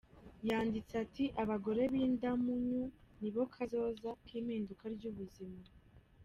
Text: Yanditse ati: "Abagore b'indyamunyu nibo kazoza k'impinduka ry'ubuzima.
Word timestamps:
Yanditse 0.47 0.93
ati: 1.03 1.23
"Abagore 1.41 1.81
b'indyamunyu 1.91 2.83
nibo 3.19 3.41
kazoza 3.53 4.09
k'impinduka 4.25 4.83
ry'ubuzima. 4.95 5.59